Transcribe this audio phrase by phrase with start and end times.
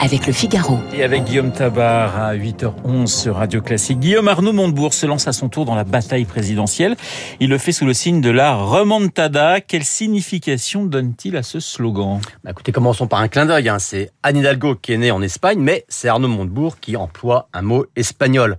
[0.00, 0.78] avec le Figaro.
[0.92, 4.00] Et avec Guillaume Tabar à 8h11 sur Radio Classique.
[4.00, 6.96] Guillaume Arnaud Montebourg se lance à son tour dans la bataille présidentielle.
[7.40, 9.60] Il le fait sous le signe de la remontada.
[9.60, 12.20] Quelle signification donne-t-il à ce slogan?
[12.44, 13.68] Bah Écoutez, commençons par un clin d'œil.
[13.68, 13.78] Hein.
[13.78, 17.62] C'est Anne Hidalgo qui est née en Espagne, mais c'est Arnaud Montebourg qui emploie un
[17.62, 18.58] mot espagnol.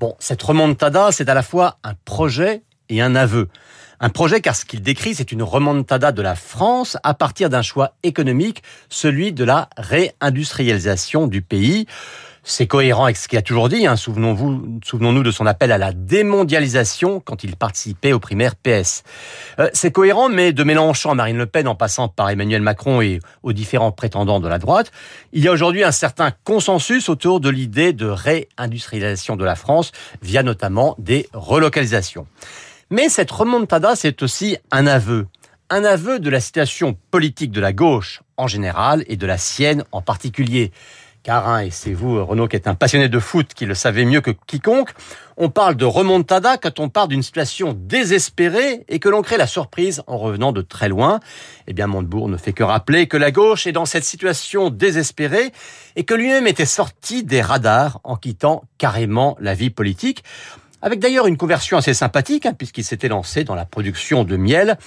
[0.00, 3.48] Bon, cette remontada, c'est à la fois un projet et un aveu.
[4.00, 7.62] Un projet car ce qu'il décrit, c'est une remontada de la France à partir d'un
[7.62, 11.86] choix économique, celui de la réindustrialisation du pays.
[12.48, 13.88] C'est cohérent avec ce qu'il a toujours dit.
[13.88, 13.96] Hein.
[13.96, 19.02] Souvenons-nous de son appel à la démondialisation quand il participait aux primaires PS.
[19.58, 23.00] Euh, c'est cohérent, mais de Mélenchon à Marine Le Pen, en passant par Emmanuel Macron
[23.00, 24.92] et aux différents prétendants de la droite,
[25.32, 29.90] il y a aujourd'hui un certain consensus autour de l'idée de réindustrialisation de la France
[30.22, 32.28] via notamment des relocalisations.
[32.90, 35.26] Mais cette remontada, c'est aussi un aveu.
[35.70, 39.82] Un aveu de la situation politique de la gauche en général et de la sienne
[39.90, 40.70] en particulier.
[41.24, 44.04] Car, hein, et c'est vous, Renaud, qui êtes un passionné de foot, qui le savez
[44.04, 44.90] mieux que quiconque,
[45.36, 49.48] on parle de remontada quand on parle d'une situation désespérée et que l'on crée la
[49.48, 51.18] surprise en revenant de très loin.
[51.66, 55.50] Eh bien, Montebourg ne fait que rappeler que la gauche est dans cette situation désespérée
[55.96, 60.22] et que lui-même était sorti des radars en quittant carrément la vie politique
[60.82, 64.78] avec d'ailleurs une conversion assez sympathique, hein, puisqu'il s'était lancé dans la production de miel.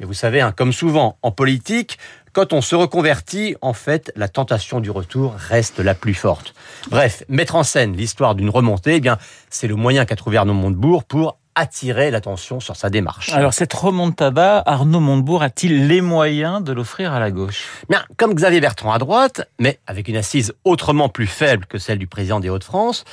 [0.00, 1.98] Mais vous savez, hein, comme souvent en politique,
[2.32, 6.54] quand on se reconvertit, en fait, la tentation du retour reste la plus forte.
[6.90, 9.16] Bref, mettre en scène l'histoire d'une remontée, eh bien,
[9.48, 13.32] c'est le moyen qu'a trouvé Arnaud Montebourg pour attirer l'attention sur sa démarche.
[13.32, 17.66] Alors cette remontada, Arnaud Montebourg a-t-il les moyens de l'offrir à la gauche?
[17.88, 21.98] Bien, comme Xavier Bertrand à droite, mais avec une assise autrement plus faible que celle
[21.98, 23.04] du président des Hauts-de-France,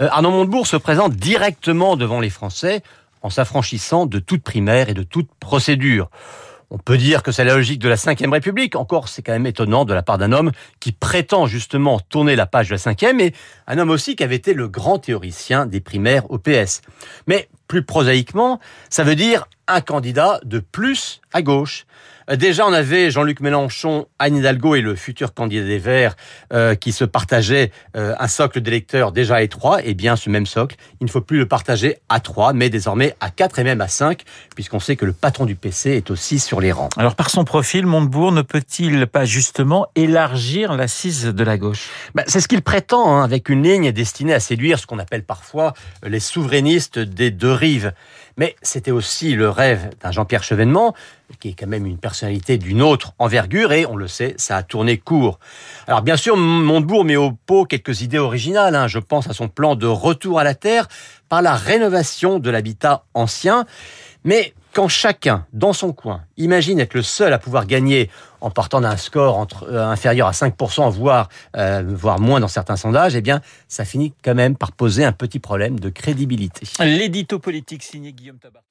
[0.00, 2.82] euh, Arnaud Montebourg se présente directement devant les Français
[3.22, 6.10] en s'affranchissant de toute primaire et de toute procédure.
[6.74, 8.76] On peut dire que c'est la logique de la Ve République.
[8.76, 12.46] Encore, c'est quand même étonnant de la part d'un homme qui prétend justement tourner la
[12.46, 13.34] page de la Ve et
[13.66, 16.80] un homme aussi qui avait été le grand théoricien des primaires au PS.
[17.26, 21.86] Mais plus prosaïquement, ça veut dire un candidat de plus à gauche.
[22.30, 26.16] Euh, déjà, on avait Jean-Luc Mélenchon, Anne Hidalgo et le futur candidat des Verts
[26.52, 29.80] euh, qui se partageaient euh, un socle d'électeurs déjà étroit.
[29.80, 32.70] Et eh bien, ce même socle, il ne faut plus le partager à trois, mais
[32.70, 34.22] désormais à quatre et même à cinq,
[34.54, 36.90] puisqu'on sait que le patron du PC est aussi sur les rangs.
[36.96, 41.88] Alors, par son profil, Montebourg ne peut-il pas justement élargir l'assise de la gauche?
[42.14, 45.24] Ben, C'est ce qu'il prétend, hein, avec une ligne destinée à séduire ce qu'on appelle
[45.24, 45.74] parfois
[46.04, 47.92] les souverainistes des deux rives.
[48.36, 50.94] Mais c'était aussi le rêve d'un Jean-Pierre Chevènement,
[51.40, 54.62] qui est quand même une personnalité d'une autre envergure, et on le sait, ça a
[54.62, 55.38] tourné court.
[55.86, 58.74] Alors bien sûr, Montebourg met au pot quelques idées originales.
[58.74, 58.88] Hein.
[58.88, 60.88] Je pense à son plan de retour à la terre
[61.28, 63.66] par la rénovation de l'habitat ancien.
[64.24, 68.10] Mais quand chacun, dans son coin, imagine être le seul à pouvoir gagner
[68.40, 73.14] en partant d'un score euh, inférieur à 5%, voire, euh, voire moins dans certains sondages,
[73.14, 76.66] eh bien, ça finit quand même par poser un petit problème de crédibilité.
[76.80, 78.62] L'édito politique signé Guillaume Tabar.